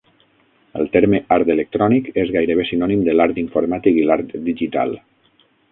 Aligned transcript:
El 0.79 0.87
terme 0.95 1.19
"art 1.35 1.51
electrònic" 1.55 2.09
és 2.23 2.33
gairebé 2.39 2.67
sinònim 2.71 3.07
de 3.09 3.19
l'art 3.19 3.41
informàtic 3.47 4.03
i 4.05 4.09
l'art 4.11 4.37
digital. 4.51 4.99